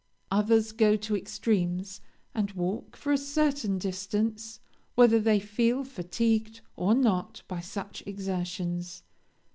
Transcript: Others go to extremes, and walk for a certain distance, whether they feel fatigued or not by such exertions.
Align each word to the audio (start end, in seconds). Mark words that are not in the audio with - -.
Others 0.31 0.71
go 0.71 0.95
to 0.95 1.15
extremes, 1.15 2.01
and 2.33 2.53
walk 2.53 2.95
for 2.97 3.11
a 3.13 3.19
certain 3.19 3.77
distance, 3.77 4.59
whether 4.95 5.19
they 5.19 5.39
feel 5.39 5.83
fatigued 5.83 6.61
or 6.75 6.95
not 6.95 7.43
by 7.47 7.59
such 7.59 8.01
exertions. 8.07 9.03